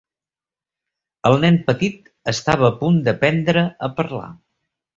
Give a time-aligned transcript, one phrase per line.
[1.31, 4.35] El nen petit estava a punt d'aprendre a parlar.